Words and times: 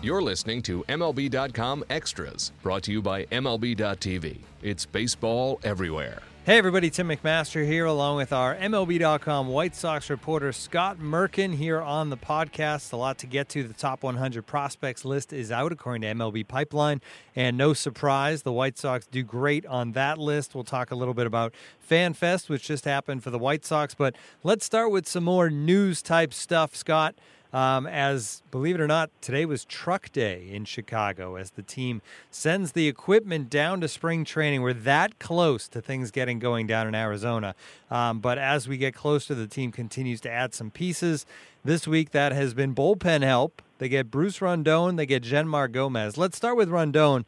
You're 0.00 0.22
listening 0.22 0.62
to 0.62 0.84
MLB.com 0.88 1.84
Extras, 1.90 2.52
brought 2.62 2.84
to 2.84 2.92
you 2.92 3.02
by 3.02 3.24
MLB.tv. 3.26 4.38
It's 4.62 4.86
baseball 4.86 5.58
everywhere. 5.64 6.22
Hey 6.46 6.56
everybody, 6.56 6.88
Tim 6.88 7.08
McMaster 7.08 7.66
here, 7.66 7.84
along 7.84 8.16
with 8.16 8.32
our 8.32 8.54
MLB.com 8.54 9.48
White 9.48 9.74
Sox 9.74 10.08
reporter 10.08 10.52
Scott 10.52 10.98
Merkin 10.98 11.52
here 11.56 11.80
on 11.80 12.10
the 12.10 12.16
podcast. 12.16 12.92
A 12.92 12.96
lot 12.96 13.18
to 13.18 13.26
get 13.26 13.48
to. 13.50 13.64
The 13.64 13.74
top 13.74 14.04
100 14.04 14.46
prospects 14.46 15.04
list 15.04 15.32
is 15.32 15.50
out 15.50 15.72
according 15.72 16.02
to 16.02 16.14
MLB 16.14 16.46
Pipeline, 16.46 17.02
and 17.34 17.58
no 17.58 17.72
surprise, 17.74 18.44
the 18.44 18.52
White 18.52 18.78
Sox 18.78 19.04
do 19.08 19.24
great 19.24 19.66
on 19.66 19.92
that 19.92 20.16
list. 20.16 20.54
We'll 20.54 20.62
talk 20.62 20.92
a 20.92 20.94
little 20.94 21.12
bit 21.12 21.26
about 21.26 21.52
FanFest, 21.90 22.48
which 22.48 22.62
just 22.68 22.84
happened 22.84 23.24
for 23.24 23.30
the 23.30 23.38
White 23.38 23.64
Sox, 23.64 23.94
but 23.94 24.14
let's 24.44 24.64
start 24.64 24.92
with 24.92 25.08
some 25.08 25.24
more 25.24 25.50
news 25.50 26.02
type 26.02 26.32
stuff, 26.32 26.76
Scott. 26.76 27.16
Um, 27.52 27.86
as 27.86 28.42
believe 28.50 28.74
it 28.74 28.80
or 28.80 28.86
not, 28.86 29.10
today 29.22 29.46
was 29.46 29.64
truck 29.64 30.12
day 30.12 30.48
in 30.50 30.64
Chicago 30.66 31.36
as 31.36 31.52
the 31.52 31.62
team 31.62 32.02
sends 32.30 32.72
the 32.72 32.88
equipment 32.88 33.48
down 33.48 33.80
to 33.80 33.88
spring 33.88 34.24
training. 34.24 34.60
We're 34.60 34.74
that 34.74 35.18
close 35.18 35.66
to 35.68 35.80
things 35.80 36.10
getting 36.10 36.38
going 36.38 36.66
down 36.66 36.86
in 36.86 36.94
Arizona. 36.94 37.54
Um, 37.90 38.20
but 38.20 38.36
as 38.36 38.68
we 38.68 38.76
get 38.76 38.94
closer, 38.94 39.34
the 39.34 39.46
team 39.46 39.72
continues 39.72 40.20
to 40.22 40.30
add 40.30 40.52
some 40.52 40.70
pieces. 40.70 41.24
This 41.64 41.88
week, 41.88 42.10
that 42.10 42.32
has 42.32 42.54
been 42.54 42.74
bullpen 42.74 43.22
help. 43.22 43.62
They 43.78 43.88
get 43.88 44.10
Bruce 44.10 44.40
Rondon, 44.40 44.96
they 44.96 45.06
get 45.06 45.22
Jeanmar 45.22 45.70
Gomez. 45.70 46.18
Let's 46.18 46.36
start 46.36 46.56
with 46.56 46.68
Rondon 46.68 47.24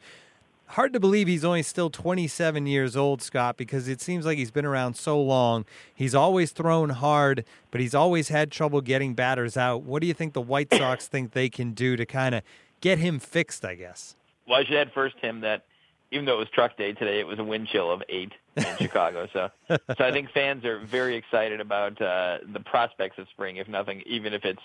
hard 0.71 0.93
to 0.93 0.99
believe 0.99 1.27
he's 1.27 1.45
only 1.45 1.63
still 1.63 1.89
27 1.89 2.65
years 2.65 2.95
old, 2.95 3.21
Scott, 3.21 3.57
because 3.57 3.87
it 3.87 4.01
seems 4.01 4.25
like 4.25 4.37
he's 4.37 4.51
been 4.51 4.65
around 4.65 4.95
so 4.95 5.21
long. 5.21 5.65
He's 5.93 6.15
always 6.15 6.51
thrown 6.51 6.89
hard, 6.89 7.45
but 7.71 7.81
he's 7.81 7.95
always 7.95 8.29
had 8.29 8.51
trouble 8.51 8.81
getting 8.81 9.13
batters 9.13 9.57
out. 9.57 9.83
What 9.83 10.01
do 10.01 10.07
you 10.07 10.13
think 10.13 10.33
the 10.33 10.41
White 10.41 10.73
Sox 10.73 11.07
think 11.07 11.31
they 11.31 11.49
can 11.49 11.71
do 11.71 11.95
to 11.95 12.05
kind 12.05 12.35
of 12.35 12.43
get 12.79 12.99
him 12.99 13.19
fixed, 13.19 13.65
I 13.65 13.75
guess? 13.75 14.15
Well, 14.47 14.59
I 14.59 14.63
should 14.63 14.75
add 14.75 14.91
first, 14.93 15.15
Tim, 15.21 15.41
that 15.41 15.65
even 16.11 16.25
though 16.25 16.35
it 16.35 16.39
was 16.39 16.49
truck 16.49 16.77
day 16.77 16.93
today, 16.93 17.19
it 17.19 17.27
was 17.27 17.39
a 17.39 17.43
wind 17.43 17.67
chill 17.67 17.91
of 17.91 18.03
eight 18.09 18.33
in 18.57 18.65
Chicago. 18.79 19.27
So, 19.31 19.49
so 19.69 19.77
I 19.99 20.11
think 20.11 20.31
fans 20.31 20.65
are 20.65 20.79
very 20.79 21.15
excited 21.15 21.61
about 21.61 22.01
uh, 22.01 22.39
the 22.51 22.59
prospects 22.59 23.17
of 23.17 23.27
spring, 23.29 23.57
if 23.57 23.67
nothing, 23.67 24.03
even 24.05 24.33
if 24.33 24.43
it's 24.43 24.61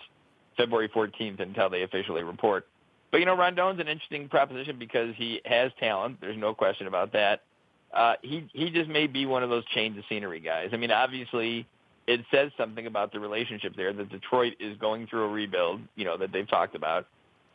February 0.57 0.89
14th 0.89 1.41
until 1.41 1.71
they 1.71 1.83
officially 1.83 2.23
report. 2.23 2.67
But 3.17 3.21
you 3.21 3.25
know, 3.25 3.35
Rondon's 3.35 3.81
an 3.81 3.89
interesting 3.89 4.29
proposition 4.29 4.79
because 4.79 5.15
he 5.17 5.41
has 5.47 5.73
talent. 5.81 6.21
There's 6.21 6.37
no 6.37 6.53
question 6.53 6.87
about 6.87 7.15
that. 7.15 7.45
Uh, 7.91 8.17
he 8.21 8.47
he 8.53 8.69
just 8.69 8.91
may 8.91 9.07
be 9.07 9.25
one 9.25 9.43
of 9.43 9.49
those 9.49 9.65
change 9.75 9.97
of 9.97 10.05
scenery 10.07 10.39
guys. 10.39 10.69
I 10.75 10.77
mean, 10.77 10.91
obviously, 10.91 11.67
it 12.07 12.21
says 12.31 12.51
something 12.59 12.87
about 12.87 13.13
the 13.13 13.19
relationship 13.19 13.75
there 13.75 13.91
that 13.91 14.11
Detroit 14.11 14.53
is 14.61 14.77
going 14.77 15.07
through 15.07 15.25
a 15.25 15.29
rebuild. 15.29 15.81
You 15.95 16.05
know 16.05 16.19
that 16.19 16.31
they've 16.31 16.47
talked 16.47 16.75
about, 16.75 17.07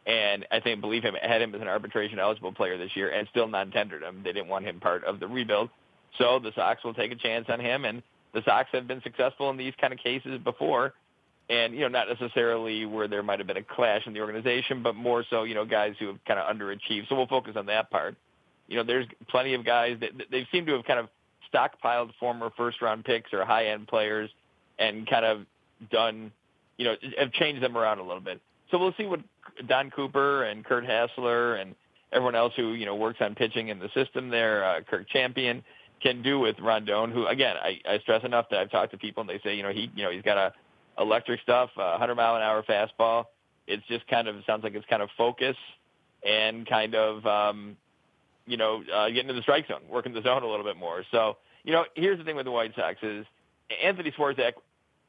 and 0.07 0.47
I 0.49 0.61
think 0.61 0.81
believe 0.81 1.03
him 1.03 1.13
had 1.21 1.43
him 1.43 1.53
as 1.53 1.61
an 1.61 1.67
arbitration 1.67 2.17
eligible 2.17 2.53
player 2.53 2.79
this 2.79 2.95
year, 2.95 3.11
and 3.11 3.27
still 3.27 3.47
non-tendered 3.47 4.01
him. 4.01 4.21
They 4.23 4.33
didn't 4.33 4.49
want 4.49 4.65
him 4.65 4.79
part 4.79 5.03
of 5.03 5.19
the 5.19 5.27
rebuild, 5.27 5.69
so 6.17 6.39
the 6.39 6.51
Sox 6.55 6.83
will 6.83 6.95
take 6.95 7.11
a 7.11 7.15
chance 7.15 7.45
on 7.49 7.59
him. 7.59 7.85
And 7.85 8.01
the 8.33 8.41
Sox 8.45 8.67
have 8.71 8.87
been 8.87 9.03
successful 9.03 9.51
in 9.51 9.57
these 9.57 9.75
kind 9.79 9.93
of 9.93 9.99
cases 9.99 10.39
before 10.43 10.95
and 11.49 11.73
you 11.73 11.81
know 11.81 11.87
not 11.87 12.07
necessarily 12.07 12.85
where 12.85 13.07
there 13.07 13.23
might 13.23 13.39
have 13.39 13.47
been 13.47 13.57
a 13.57 13.63
clash 13.63 14.05
in 14.05 14.13
the 14.13 14.21
organization, 14.21 14.83
but 14.83 14.95
more 14.95 15.23
so 15.29 15.43
you 15.43 15.55
know 15.55 15.65
guys 15.65 15.95
who 15.99 16.07
have 16.07 16.23
kind 16.25 16.39
of 16.39 16.55
underachieved. 16.55 17.07
So 17.09 17.15
we'll 17.15 17.27
focus 17.27 17.55
on 17.55 17.65
that 17.67 17.89
part. 17.89 18.15
You 18.67 18.77
know, 18.77 18.83
there's 18.83 19.05
plenty 19.29 19.53
of 19.53 19.65
guys 19.65 19.97
that 19.99 20.11
they 20.31 20.47
seem 20.51 20.65
to 20.67 20.73
have 20.73 20.85
kind 20.85 20.99
of 20.99 21.09
stockpiled 21.53 22.11
former 22.19 22.49
first 22.55 22.81
round 22.81 23.03
picks 23.03 23.33
or 23.33 23.43
high 23.43 23.67
end 23.67 23.87
players 23.87 24.29
and 24.79 25.07
kind 25.09 25.25
of 25.25 25.45
done, 25.91 26.31
you 26.77 26.85
know, 26.85 26.95
have 27.17 27.31
changed 27.33 27.61
them 27.61 27.77
around 27.77 27.99
a 27.99 28.03
little 28.03 28.21
bit. 28.21 28.39
So 28.69 28.77
we'll 28.77 28.93
see 28.97 29.05
what 29.05 29.19
Don 29.67 29.91
Cooper 29.91 30.43
and 30.43 30.63
Curt 30.63 30.85
Hasler 30.85 31.61
and 31.61 31.75
everyone 32.13 32.35
else 32.35 32.53
who 32.55 32.73
you 32.73 32.85
know 32.85 32.95
works 32.95 33.19
on 33.21 33.35
pitching 33.35 33.69
in 33.69 33.79
the 33.79 33.89
system 33.93 34.29
there, 34.29 34.63
uh, 34.63 34.81
Kirk 34.81 35.07
Champion, 35.09 35.63
can 36.01 36.21
do 36.21 36.39
with 36.39 36.57
Rondon. 36.59 37.11
Who 37.11 37.27
again, 37.27 37.55
I, 37.61 37.79
I 37.87 37.99
stress 37.99 38.23
enough 38.23 38.47
that 38.51 38.59
I've 38.59 38.71
talked 38.71 38.91
to 38.91 38.97
people 38.97 39.21
and 39.21 39.29
they 39.29 39.39
say 39.43 39.55
you 39.55 39.63
know 39.63 39.71
he 39.71 39.91
you 39.95 40.03
know 40.03 40.11
he's 40.11 40.23
got 40.23 40.37
a 40.37 40.53
electric 41.01 41.41
stuff, 41.41 41.69
uh, 41.77 41.97
100 41.99 42.15
mile 42.15 42.35
an 42.35 42.41
hour 42.41 42.63
fastball. 42.63 43.25
It's 43.67 43.85
just 43.87 44.07
kind 44.07 44.27
of 44.27 44.35
sounds 44.45 44.63
like 44.63 44.75
it's 44.75 44.85
kind 44.87 45.01
of 45.01 45.09
focus 45.17 45.55
and 46.25 46.67
kind 46.67 46.95
of 46.95 47.25
um, 47.25 47.77
you 48.45 48.57
know 48.57 48.83
uh, 48.93 49.09
getting 49.09 49.27
to 49.27 49.33
the 49.33 49.41
strike 49.41 49.67
zone, 49.67 49.81
working 49.89 50.13
the 50.13 50.21
zone 50.21 50.43
a 50.43 50.47
little 50.47 50.65
bit 50.65 50.77
more. 50.77 51.03
So 51.11 51.37
you 51.63 51.73
know, 51.73 51.85
here's 51.95 52.17
the 52.17 52.23
thing 52.23 52.35
with 52.35 52.45
the 52.45 52.51
White 52.51 52.73
Sox 52.75 52.97
is 53.01 53.25
Anthony 53.83 54.11
Swarzak 54.11 54.53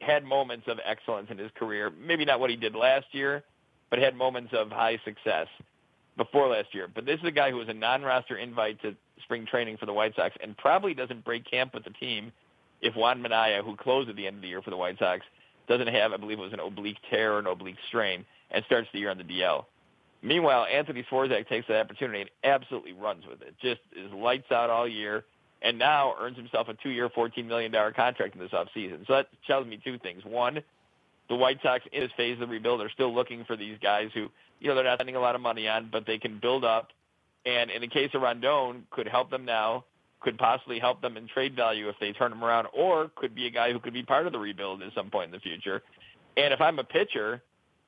had 0.00 0.24
moments 0.24 0.66
of 0.68 0.78
excellence 0.84 1.28
in 1.30 1.38
his 1.38 1.50
career. 1.54 1.90
Maybe 1.90 2.24
not 2.24 2.40
what 2.40 2.50
he 2.50 2.56
did 2.56 2.74
last 2.74 3.06
year, 3.12 3.44
but 3.90 3.98
had 3.98 4.16
moments 4.16 4.52
of 4.52 4.70
high 4.70 4.98
success 5.04 5.46
before 6.16 6.48
last 6.48 6.74
year. 6.74 6.88
But 6.92 7.06
this 7.06 7.20
is 7.20 7.26
a 7.26 7.30
guy 7.30 7.50
who 7.50 7.56
was 7.56 7.68
a 7.68 7.74
non-roster 7.74 8.36
invite 8.36 8.82
to 8.82 8.94
spring 9.22 9.46
training 9.46 9.76
for 9.76 9.86
the 9.86 9.92
White 9.92 10.14
Sox 10.16 10.34
and 10.42 10.56
probably 10.56 10.94
doesn't 10.94 11.24
break 11.24 11.48
camp 11.48 11.74
with 11.74 11.84
the 11.84 11.90
team 11.90 12.32
if 12.80 12.94
Juan 12.96 13.22
Minaya, 13.22 13.62
who 13.62 13.76
closed 13.76 14.10
at 14.10 14.16
the 14.16 14.26
end 14.26 14.36
of 14.36 14.42
the 14.42 14.48
year 14.48 14.60
for 14.60 14.70
the 14.70 14.76
White 14.76 14.98
Sox, 14.98 15.24
doesn't 15.68 15.88
have, 15.88 16.12
I 16.12 16.16
believe 16.16 16.38
it 16.38 16.42
was 16.42 16.52
an 16.52 16.60
oblique 16.60 16.98
tear 17.10 17.34
or 17.34 17.38
an 17.38 17.46
oblique 17.46 17.76
strain, 17.88 18.24
and 18.50 18.64
starts 18.64 18.88
the 18.92 19.00
year 19.00 19.10
on 19.10 19.18
the 19.18 19.24
DL. 19.24 19.64
Meanwhile, 20.22 20.66
Anthony 20.72 21.04
Swarzak 21.10 21.48
takes 21.48 21.66
that 21.68 21.80
opportunity 21.80 22.20
and 22.20 22.30
absolutely 22.44 22.92
runs 22.92 23.24
with 23.26 23.42
it. 23.42 23.54
Just 23.60 23.80
is 23.96 24.12
lights 24.12 24.52
out 24.52 24.70
all 24.70 24.86
year, 24.86 25.24
and 25.62 25.78
now 25.78 26.14
earns 26.20 26.36
himself 26.36 26.68
a 26.68 26.74
two-year, 26.74 27.08
$14 27.08 27.46
million 27.46 27.72
contract 27.72 28.34
in 28.34 28.40
this 28.40 28.52
offseason. 28.52 29.06
So 29.06 29.14
that 29.14 29.28
tells 29.46 29.66
me 29.66 29.80
two 29.82 29.98
things. 29.98 30.24
One, 30.24 30.62
the 31.28 31.34
White 31.34 31.58
Sox 31.62 31.84
in 31.92 32.00
this 32.00 32.12
phase 32.16 32.34
of 32.34 32.40
the 32.40 32.46
rebuild 32.46 32.80
are 32.80 32.90
still 32.90 33.12
looking 33.12 33.44
for 33.44 33.56
these 33.56 33.78
guys 33.82 34.10
who, 34.14 34.28
you 34.60 34.68
know, 34.68 34.74
they're 34.74 34.84
not 34.84 34.98
spending 34.98 35.16
a 35.16 35.20
lot 35.20 35.34
of 35.34 35.40
money 35.40 35.66
on, 35.68 35.88
but 35.90 36.06
they 36.06 36.18
can 36.18 36.38
build 36.38 36.64
up. 36.64 36.88
And 37.44 37.70
in 37.70 37.80
the 37.80 37.88
case 37.88 38.10
of 38.14 38.22
Rondon, 38.22 38.86
could 38.90 39.08
help 39.08 39.30
them 39.30 39.44
now 39.44 39.84
could 40.22 40.38
possibly 40.38 40.78
help 40.78 41.02
them 41.02 41.16
in 41.16 41.26
trade 41.28 41.54
value 41.56 41.88
if 41.88 41.96
they 42.00 42.12
turn 42.12 42.32
him 42.32 42.44
around, 42.44 42.68
or 42.72 43.10
could 43.16 43.34
be 43.34 43.46
a 43.46 43.50
guy 43.50 43.72
who 43.72 43.78
could 43.78 43.92
be 43.92 44.02
part 44.02 44.26
of 44.26 44.32
the 44.32 44.38
rebuild 44.38 44.82
at 44.82 44.94
some 44.94 45.10
point 45.10 45.26
in 45.26 45.32
the 45.32 45.40
future. 45.40 45.82
And 46.36 46.54
if 46.54 46.60
I'm 46.60 46.78
a 46.78 46.84
pitcher, 46.84 47.42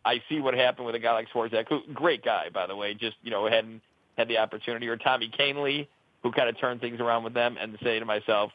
I 0.04 0.22
see 0.28 0.40
what 0.40 0.54
happened 0.54 0.86
with 0.86 0.94
a 0.94 0.98
guy 0.98 1.12
like 1.12 1.28
Swarzak, 1.30 1.68
who 1.68 1.80
great 1.92 2.24
guy 2.24 2.48
by 2.52 2.66
the 2.66 2.76
way, 2.76 2.94
just 2.94 3.16
you 3.22 3.30
know 3.30 3.48
hadn't 3.48 3.80
had 4.16 4.28
the 4.28 4.38
opportunity, 4.38 4.88
or 4.88 4.96
Tommy 4.96 5.30
Kahnle, 5.38 5.86
who 6.22 6.32
kind 6.32 6.48
of 6.48 6.58
turned 6.60 6.80
things 6.80 7.00
around 7.00 7.24
with 7.24 7.34
them, 7.34 7.56
and 7.60 7.76
say 7.82 7.98
to 7.98 8.04
myself, 8.04 8.52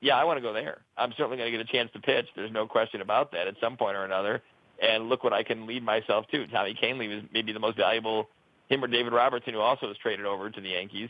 yeah, 0.00 0.16
I 0.16 0.24
want 0.24 0.36
to 0.36 0.42
go 0.42 0.52
there. 0.52 0.78
I'm 0.96 1.12
certainly 1.16 1.36
going 1.36 1.50
to 1.50 1.56
get 1.56 1.66
a 1.66 1.72
chance 1.72 1.90
to 1.92 2.00
pitch. 2.00 2.26
There's 2.36 2.52
no 2.52 2.66
question 2.66 3.00
about 3.00 3.32
that 3.32 3.46
at 3.46 3.54
some 3.60 3.76
point 3.76 3.96
or 3.96 4.04
another. 4.04 4.42
And 4.82 5.08
look 5.08 5.24
what 5.24 5.32
I 5.32 5.42
can 5.42 5.66
lead 5.66 5.82
myself 5.82 6.26
to. 6.32 6.46
Tommy 6.48 6.76
Kahnle 6.80 7.08
was 7.08 7.24
maybe 7.32 7.52
the 7.52 7.60
most 7.60 7.76
valuable. 7.76 8.28
Him 8.68 8.84
or 8.84 8.88
David 8.88 9.12
Robertson, 9.12 9.54
who 9.54 9.60
also 9.60 9.86
was 9.88 9.96
traded 9.98 10.26
over 10.26 10.50
to 10.50 10.60
the 10.60 10.70
Yankees. 10.70 11.08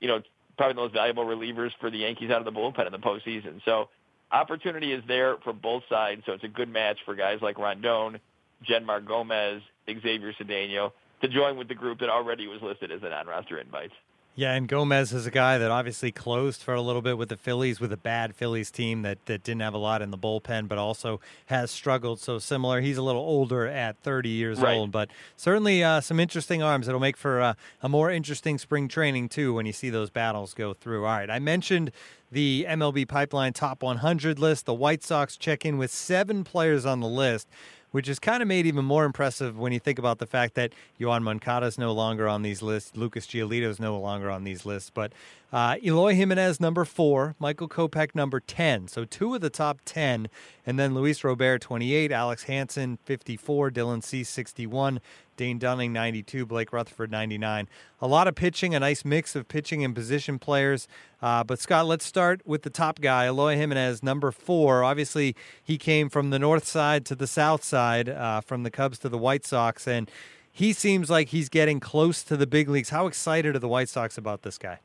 You 0.00 0.08
know, 0.08 0.22
probably 0.56 0.74
the 0.74 0.80
most 0.80 0.94
valuable 0.94 1.24
relievers 1.24 1.70
for 1.80 1.90
the 1.90 1.98
Yankees 1.98 2.30
out 2.30 2.38
of 2.38 2.44
the 2.44 2.52
bullpen 2.52 2.86
in 2.86 2.92
the 2.92 2.98
postseason. 2.98 3.60
So 3.64 3.88
opportunity 4.30 4.92
is 4.92 5.02
there 5.06 5.36
for 5.44 5.52
both 5.52 5.82
sides. 5.88 6.22
So 6.26 6.32
it's 6.32 6.44
a 6.44 6.48
good 6.48 6.68
match 6.68 6.98
for 7.04 7.14
guys 7.14 7.38
like 7.42 7.58
Rondon, 7.58 8.20
Jeanmar 8.68 9.04
Gomez, 9.04 9.62
Xavier 9.88 10.32
Cedeno 10.40 10.92
to 11.22 11.28
join 11.28 11.56
with 11.56 11.68
the 11.68 11.74
group 11.74 12.00
that 12.00 12.10
already 12.10 12.46
was 12.46 12.60
listed 12.60 12.90
as 12.90 13.02
an 13.02 13.12
on-roster 13.12 13.58
invite. 13.58 13.90
Yeah, 14.36 14.54
and 14.54 14.66
Gomez 14.66 15.12
is 15.12 15.26
a 15.26 15.30
guy 15.30 15.58
that 15.58 15.70
obviously 15.70 16.10
closed 16.10 16.60
for 16.60 16.74
a 16.74 16.80
little 16.80 17.02
bit 17.02 17.16
with 17.16 17.28
the 17.28 17.36
Phillies, 17.36 17.78
with 17.78 17.92
a 17.92 17.96
bad 17.96 18.34
Phillies 18.34 18.72
team 18.72 19.02
that, 19.02 19.24
that 19.26 19.44
didn't 19.44 19.60
have 19.60 19.74
a 19.74 19.78
lot 19.78 20.02
in 20.02 20.10
the 20.10 20.18
bullpen, 20.18 20.66
but 20.66 20.76
also 20.76 21.20
has 21.46 21.70
struggled. 21.70 22.18
So 22.18 22.40
similar. 22.40 22.80
He's 22.80 22.96
a 22.96 23.02
little 23.02 23.22
older 23.22 23.68
at 23.68 23.96
30 23.98 24.28
years 24.28 24.58
right. 24.58 24.76
old, 24.76 24.90
but 24.90 25.08
certainly 25.36 25.84
uh, 25.84 26.00
some 26.00 26.18
interesting 26.18 26.64
arms. 26.64 26.88
It'll 26.88 27.00
make 27.00 27.16
for 27.16 27.40
uh, 27.40 27.54
a 27.80 27.88
more 27.88 28.10
interesting 28.10 28.58
spring 28.58 28.88
training, 28.88 29.28
too, 29.28 29.54
when 29.54 29.66
you 29.66 29.72
see 29.72 29.88
those 29.88 30.10
battles 30.10 30.52
go 30.52 30.74
through. 30.74 31.04
All 31.04 31.12
right, 31.12 31.30
I 31.30 31.38
mentioned 31.38 31.92
the 32.32 32.66
MLB 32.68 33.06
Pipeline 33.06 33.52
Top 33.52 33.84
100 33.84 34.40
list. 34.40 34.66
The 34.66 34.74
White 34.74 35.04
Sox 35.04 35.36
check 35.36 35.64
in 35.64 35.78
with 35.78 35.92
seven 35.92 36.42
players 36.42 36.84
on 36.84 36.98
the 36.98 37.06
list 37.06 37.48
which 37.94 38.08
is 38.08 38.18
kind 38.18 38.42
of 38.42 38.48
made 38.48 38.66
even 38.66 38.84
more 38.84 39.04
impressive 39.04 39.56
when 39.56 39.72
you 39.72 39.78
think 39.78 40.00
about 40.00 40.18
the 40.18 40.26
fact 40.26 40.54
that 40.54 40.72
Yoan 40.98 41.22
Moncada 41.22 41.66
is 41.66 41.78
no 41.78 41.92
longer 41.92 42.26
on 42.26 42.42
these 42.42 42.60
lists, 42.60 42.96
Lucas 42.96 43.24
Giolito 43.24 43.68
is 43.68 43.78
no 43.78 43.96
longer 44.00 44.32
on 44.32 44.42
these 44.42 44.66
lists, 44.66 44.90
but 44.90 45.12
uh, 45.52 45.76
Eloy 45.80 46.14
Jimenez 46.14 46.58
number 46.58 46.84
four, 46.84 47.36
Michael 47.38 47.68
Kopech 47.68 48.12
number 48.12 48.40
ten, 48.40 48.88
so 48.88 49.04
two 49.04 49.36
of 49.36 49.42
the 49.42 49.48
top 49.48 49.78
ten, 49.84 50.26
and 50.66 50.76
then 50.76 50.92
Luis 50.92 51.22
Robert 51.22 51.60
twenty 51.60 51.94
eight, 51.94 52.10
Alec 52.10 52.40
Hansen 52.40 52.98
fifty 53.04 53.36
four, 53.36 53.70
Dylan 53.70 54.02
Cease 54.02 54.28
sixty 54.28 54.66
one, 54.66 54.98
Dane 55.36 55.58
Dunning 55.58 55.92
92, 55.92 56.46
Blake 56.46 56.72
Rutherford 56.72 57.10
99. 57.10 57.68
A 58.00 58.06
lot 58.06 58.28
of 58.28 58.34
pitching, 58.34 58.74
a 58.74 58.80
nice 58.80 59.04
mix 59.04 59.34
of 59.34 59.48
pitching 59.48 59.84
and 59.84 59.94
position 59.94 60.38
players. 60.38 60.88
Uh, 61.22 61.44
but 61.44 61.58
Scott, 61.58 61.86
let's 61.86 62.04
start 62.04 62.42
with 62.44 62.62
the 62.62 62.70
top 62.70 63.00
guy, 63.00 63.26
Eloy 63.26 63.56
Jimenez, 63.56 64.02
number 64.02 64.30
four. 64.30 64.84
Obviously, 64.84 65.34
he 65.62 65.78
came 65.78 66.08
from 66.08 66.30
the 66.30 66.38
north 66.38 66.66
side 66.66 67.04
to 67.06 67.14
the 67.14 67.26
south 67.26 67.64
side, 67.64 68.08
uh, 68.08 68.40
from 68.40 68.62
the 68.62 68.70
Cubs 68.70 68.98
to 69.00 69.08
the 69.08 69.18
White 69.18 69.44
Sox, 69.44 69.88
and 69.88 70.10
he 70.50 70.72
seems 70.72 71.10
like 71.10 71.28
he's 71.28 71.48
getting 71.48 71.80
close 71.80 72.22
to 72.22 72.36
the 72.36 72.46
big 72.46 72.68
leagues. 72.68 72.90
How 72.90 73.06
excited 73.06 73.56
are 73.56 73.58
the 73.58 73.68
White 73.68 73.88
Sox 73.88 74.16
about 74.16 74.42
this 74.42 74.58
guy? 74.58 74.78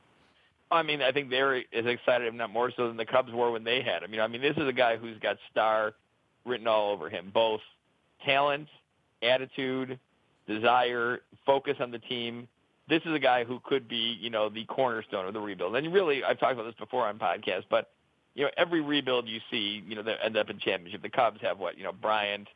I 0.72 0.84
mean, 0.84 1.02
I 1.02 1.12
think 1.12 1.30
they're 1.30 1.58
as 1.58 1.86
excited, 1.86 2.28
if 2.28 2.34
not 2.34 2.52
more 2.52 2.72
so, 2.76 2.88
than 2.88 2.98
the 2.98 3.06
Cubs 3.06 3.32
were 3.32 3.52
when 3.52 3.64
they 3.64 3.82
had 3.82 4.04
him. 4.04 4.12
You 4.12 4.18
know, 4.18 4.24
I 4.24 4.28
mean, 4.28 4.42
this 4.42 4.58
is 4.58 4.68
a 4.68 4.74
guy 4.74 4.98
who's 4.98 5.18
got 5.20 5.38
star 5.52 5.94
written 6.46 6.68
all 6.68 6.92
over 6.92 7.10
him, 7.10 7.32
both 7.34 7.62
talent, 8.26 8.68
attitude, 9.22 10.00
desire, 10.50 11.20
focus 11.46 11.78
on 11.80 11.92
the 11.92 12.00
team. 12.00 12.48
This 12.90 13.02
is 13.06 13.14
a 13.14 13.20
guy 13.20 13.44
who 13.44 13.62
could 13.64 13.88
be, 13.88 14.18
you 14.20 14.30
know, 14.30 14.50
the 14.50 14.66
cornerstone 14.66 15.28
of 15.28 15.34
the 15.34 15.40
rebuild. 15.40 15.76
And 15.76 15.94
really, 15.94 16.24
I've 16.24 16.40
talked 16.40 16.54
about 16.54 16.66
this 16.66 16.76
before 16.80 17.06
on 17.06 17.20
podcasts, 17.20 17.66
but 17.70 17.90
you 18.36 18.44
know, 18.46 18.52
every 18.58 18.82
rebuild 18.82 19.28
you 19.28 19.40
see, 19.52 19.84
you 19.88 19.96
know, 19.96 20.04
that 20.04 20.18
end 20.24 20.38
up 20.38 20.50
in 20.50 20.60
championship. 20.60 21.02
The 21.02 21.10
Cubs 21.10 21.40
have 21.42 21.60
what, 21.60 21.78
you 21.78 21.84
know, 21.84 21.92
Bryant, 21.92 22.48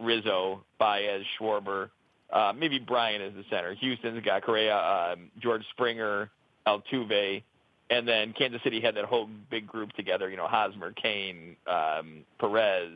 Rizzo, 0.00 0.64
Baez, 0.78 1.22
Schwarber, 1.38 1.90
uh, 2.32 2.52
maybe 2.56 2.78
Bryant 2.78 3.22
is 3.22 3.34
the 3.34 3.44
center. 3.48 3.74
Houston's 3.74 4.24
got 4.24 4.42
Correa, 4.42 4.76
um, 4.76 5.30
George 5.40 5.62
Springer, 5.70 6.30
Altuve, 6.66 7.42
and 7.90 8.08
then 8.08 8.32
Kansas 8.32 8.60
City 8.64 8.80
had 8.80 8.96
that 8.96 9.04
whole 9.04 9.28
big 9.50 9.66
group 9.66 9.92
together. 9.92 10.28
You 10.28 10.36
know, 10.36 10.46
Hosmer, 10.46 10.92
Cain, 10.92 11.56
um, 11.66 12.24
Perez, 12.38 12.90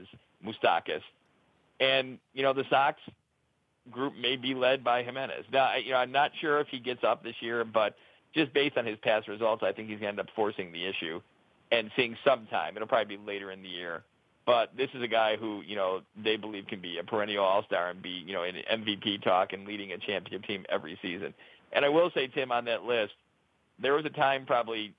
Moustakas, 0.44 1.02
and 1.79 2.19
you 2.34 2.43
know 2.43 2.52
the 2.52 2.64
Sox 2.70 2.99
group 3.90 4.14
may 4.17 4.37
be 4.37 4.55
led 4.55 4.85
by 4.85 5.02
Jimenez. 5.02 5.44
Now, 5.52 5.76
you 5.76 5.90
know, 5.90 5.99
I'm 5.99 6.12
not 6.12 6.31
sure 6.40 6.61
if 6.61 6.69
he 6.69 6.79
gets 6.79 7.05
up 7.05 7.23
this 7.23 7.37
year, 7.40 7.64
but 7.64 7.96
just 8.35 8.52
based 8.52 8.76
on 8.76 8.87
his 8.87 8.99
past 9.02 9.29
results, 9.29 9.62
I 9.62 9.73
think 9.73 9.88
he's 9.88 10.00
going 10.00 10.14
to 10.14 10.20
end 10.20 10.20
up 10.20 10.35
forcing 10.35 10.73
the 10.73 10.87
issue 10.87 11.20
and 11.73 11.90
seeing 11.96 12.17
some 12.25 12.46
time. 12.46 12.76
It'll 12.76 12.88
probably 12.88 13.17
be 13.17 13.23
later 13.25 13.50
in 13.50 13.62
the 13.62 13.69
year. 13.69 14.02
But 14.46 14.75
this 14.76 14.88
is 14.94 15.02
a 15.02 15.08
guy 15.08 15.37
who, 15.37 15.62
you 15.67 15.76
know, 15.76 16.00
they 16.23 16.37
believe 16.37 16.67
can 16.69 16.81
be 16.81 16.99
a 16.99 17.05
perennial 17.05 17.44
all-star 17.44 17.90
and 17.90 18.00
be, 18.00 18.23
you 18.26 18.32
know, 18.32 18.44
in 18.44 18.55
MVP 18.55 19.23
talk 19.23 19.52
and 19.52 19.67
leading 19.67 19.93
a 19.93 19.99
championship 19.99 20.44
team 20.44 20.64
every 20.70 20.99
season. 21.02 21.34
And 21.73 21.84
I 21.84 21.91
will 21.91 22.11
say, 22.14 22.29
Tim, 22.29 22.50
on 22.50 22.64
that 22.64 22.84
list, 22.84 23.12
there 23.79 23.93
was 23.93 24.06
a 24.06 24.11
time 24.11 24.46
probably 24.46 24.94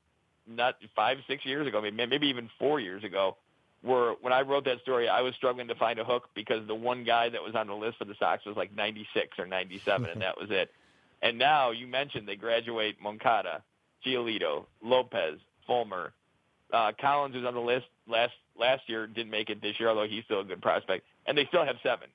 not 0.47 0.75
five, 0.95 1.17
six 1.27 1.45
years 1.45 1.67
ago, 1.67 1.81
maybe 1.81 2.27
even 2.27 2.49
four 2.59 2.79
years 2.79 3.03
ago, 3.03 3.37
where 3.81 4.13
when 4.21 4.33
I 4.33 4.41
wrote 4.41 4.65
that 4.65 4.81
story, 4.81 5.07
I 5.07 5.21
was 5.21 5.33
struggling 5.35 5.67
to 5.69 5.75
find 5.75 5.99
a 5.99 6.03
hook 6.03 6.29
because 6.35 6.67
the 6.67 6.75
one 6.75 7.03
guy 7.03 7.29
that 7.29 7.41
was 7.41 7.55
on 7.55 7.67
the 7.67 7.73
list 7.73 7.97
for 7.97 8.05
the 8.05 8.15
Sox 8.19 8.45
was 8.45 8.57
like 8.57 8.75
96 8.75 9.39
or 9.39 9.45
97, 9.45 10.09
and 10.09 10.21
that 10.21 10.39
was 10.39 10.49
it. 10.51 10.69
And 11.21 11.37
now 11.37 11.71
you 11.71 11.85
mentioned 11.85 12.29
they 12.29 12.37
graduate 12.37 12.95
Moncada, 13.01 13.61
Giolito, 14.05 14.67
Lopez, 14.81 15.37
Fulmer. 15.67 16.13
Uh, 16.71 16.93
Collins 16.99 17.35
was 17.35 17.43
on 17.43 17.53
the 17.53 17.59
list 17.59 17.87
last 18.07 18.31
last 18.57 18.83
year, 18.87 19.05
didn't 19.05 19.29
make 19.29 19.49
it 19.49 19.61
this 19.61 19.77
year, 19.81 19.89
although 19.89 20.07
he's 20.07 20.23
still 20.23 20.39
a 20.39 20.45
good 20.45 20.61
prospect, 20.61 21.05
and 21.25 21.37
they 21.37 21.45
still 21.47 21.65
have 21.65 21.75
seven. 21.83 22.07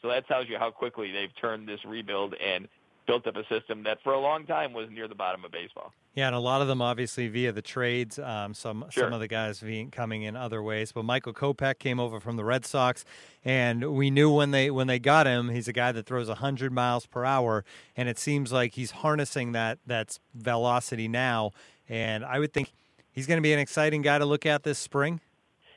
So 0.00 0.08
that 0.10 0.28
tells 0.28 0.48
you 0.48 0.58
how 0.58 0.70
quickly 0.70 1.10
they've 1.10 1.34
turned 1.40 1.68
this 1.68 1.84
rebuild 1.84 2.34
and 2.34 2.68
built 3.06 3.26
up 3.26 3.36
a 3.36 3.46
system 3.48 3.82
that 3.84 3.98
for 4.02 4.12
a 4.12 4.20
long 4.20 4.46
time 4.46 4.72
was 4.72 4.88
near 4.90 5.08
the 5.08 5.14
bottom 5.14 5.44
of 5.44 5.50
baseball. 5.50 5.92
Yeah, 6.14 6.26
and 6.26 6.36
a 6.36 6.40
lot 6.40 6.60
of 6.60 6.68
them 6.68 6.82
obviously 6.82 7.28
via 7.28 7.52
the 7.52 7.62
trades. 7.62 8.18
Um, 8.18 8.54
some 8.54 8.84
sure. 8.90 9.04
some 9.04 9.12
of 9.12 9.20
the 9.20 9.28
guys 9.28 9.60
being, 9.60 9.90
coming 9.90 10.22
in 10.22 10.36
other 10.36 10.62
ways. 10.62 10.92
But 10.92 11.04
Michael 11.04 11.32
Kopech 11.32 11.78
came 11.78 11.98
over 11.98 12.20
from 12.20 12.36
the 12.36 12.44
Red 12.44 12.66
Sox, 12.66 13.04
and 13.44 13.94
we 13.96 14.10
knew 14.10 14.30
when 14.30 14.50
they 14.50 14.70
when 14.70 14.86
they 14.86 14.98
got 14.98 15.26
him, 15.26 15.48
he's 15.48 15.68
a 15.68 15.72
guy 15.72 15.92
that 15.92 16.06
throws 16.06 16.28
hundred 16.28 16.72
miles 16.72 17.06
per 17.06 17.24
hour, 17.24 17.64
and 17.96 18.08
it 18.08 18.18
seems 18.18 18.52
like 18.52 18.74
he's 18.74 18.90
harnessing 18.90 19.52
that 19.52 19.78
that 19.86 20.18
velocity 20.34 21.08
now. 21.08 21.52
And 21.88 22.24
I 22.24 22.38
would 22.38 22.52
think 22.52 22.72
he's 23.10 23.26
going 23.26 23.38
to 23.38 23.42
be 23.42 23.52
an 23.52 23.58
exciting 23.58 24.02
guy 24.02 24.18
to 24.18 24.26
look 24.26 24.46
at 24.46 24.62
this 24.62 24.78
spring. 24.78 25.20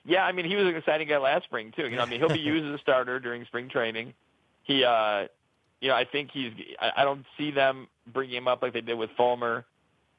Yeah, 0.06 0.24
I 0.25 0.31
mean 0.31 0.45
he 0.45 0.56
was 0.56 0.68
an 0.68 0.75
exciting 0.75 1.07
guy 1.07 1.18
last 1.18 1.45
spring 1.45 1.74
too. 1.75 1.89
You 1.89 1.95
know, 1.95 2.04
I 2.04 2.06
mean 2.06 2.19
he'll 2.19 2.30
be 2.30 2.39
used 2.39 2.66
as 2.66 2.75
a 2.75 2.81
starter 2.81 3.19
during 3.19 3.45
spring 3.45 3.69
training. 3.69 4.13
He 4.63 4.83
uh, 4.83 5.27
you 5.81 5.89
know, 5.89 5.95
I 5.95 6.06
think 6.06 6.31
he's. 6.31 6.51
I 6.80 7.04
don't 7.04 7.25
see 7.38 7.51
them 7.51 7.88
bringing 8.12 8.38
him 8.38 8.48
up 8.48 8.62
like 8.62 8.74
they 8.74 8.81
did 8.81 8.95
with 8.95 9.10
Fulmer 9.18 9.66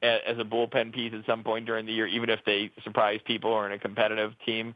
as 0.01 0.37
a 0.37 0.43
bullpen 0.43 0.93
piece 0.93 1.13
at 1.17 1.25
some 1.25 1.43
point 1.43 1.65
during 1.65 1.85
the 1.85 1.91
year, 1.91 2.07
even 2.07 2.29
if 2.29 2.39
they 2.45 2.71
surprise 2.83 3.19
people 3.25 3.51
or 3.51 3.65
in 3.65 3.71
a 3.71 3.79
competitive 3.79 4.33
team. 4.45 4.75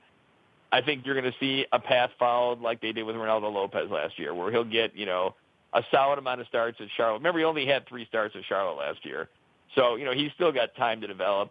I 0.71 0.81
think 0.81 1.05
you're 1.05 1.19
going 1.19 1.31
to 1.31 1.37
see 1.39 1.65
a 1.71 1.79
path 1.79 2.11
followed 2.17 2.61
like 2.61 2.81
they 2.81 2.93
did 2.93 3.03
with 3.03 3.15
Reynaldo 3.15 3.53
Lopez 3.53 3.89
last 3.91 4.17
year, 4.17 4.33
where 4.33 4.51
he'll 4.51 4.63
get 4.63 4.95
you 4.95 5.05
know 5.05 5.35
a 5.73 5.83
solid 5.91 6.17
amount 6.17 6.41
of 6.41 6.47
starts 6.47 6.77
at 6.81 6.87
Charlotte. 6.97 7.19
Remember, 7.19 7.39
he 7.39 7.45
only 7.45 7.65
had 7.65 7.87
three 7.87 8.05
starts 8.07 8.35
at 8.35 8.43
Charlotte 8.47 8.77
last 8.77 9.05
year, 9.05 9.29
so 9.75 9.95
you 9.95 10.05
know 10.05 10.13
he's 10.13 10.31
still 10.33 10.51
got 10.51 10.75
time 10.75 11.01
to 11.01 11.07
develop. 11.07 11.49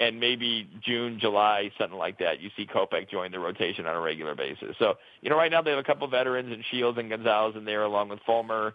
And 0.00 0.18
maybe 0.18 0.68
June, 0.84 1.18
July, 1.20 1.70
something 1.78 1.96
like 1.96 2.18
that, 2.18 2.40
you 2.40 2.50
see 2.56 2.66
Kopech 2.66 3.08
join 3.08 3.30
the 3.30 3.38
rotation 3.38 3.86
on 3.86 3.94
a 3.94 4.00
regular 4.00 4.34
basis. 4.34 4.74
So, 4.80 4.94
you 5.20 5.30
know, 5.30 5.36
right 5.36 5.50
now 5.50 5.62
they 5.62 5.70
have 5.70 5.78
a 5.78 5.84
couple 5.84 6.06
of 6.06 6.10
veterans 6.10 6.52
in 6.52 6.64
Shields 6.70 6.98
and 6.98 7.08
Gonzalez 7.08 7.54
in 7.56 7.64
there, 7.64 7.84
along 7.84 8.08
with 8.08 8.18
Fulmer 8.26 8.74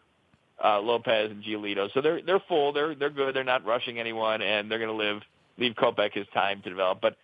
uh, 0.63 0.79
Lopez 0.79 1.31
and 1.31 1.43
Giolito. 1.43 1.91
So 1.93 2.01
they're 2.01 2.21
they're 2.21 2.41
full. 2.47 2.73
They're 2.73 2.95
they're 2.95 3.09
good. 3.09 3.35
They're 3.35 3.43
not 3.43 3.65
rushing 3.65 3.99
anyone, 3.99 4.41
and 4.41 4.69
they're 4.69 4.79
to 4.79 4.93
live 4.93 5.21
leave 5.57 5.73
Kopech 5.73 6.13
his 6.13 6.27
time 6.33 6.61
to 6.63 6.69
develop. 6.69 6.99
But 7.01 7.17